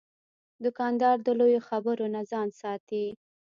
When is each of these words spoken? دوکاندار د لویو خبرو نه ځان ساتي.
دوکاندار 0.63 1.17
د 1.23 1.27
لویو 1.39 1.65
خبرو 1.69 2.05
نه 2.15 2.21
ځان 2.31 2.47
ساتي. 2.61 3.05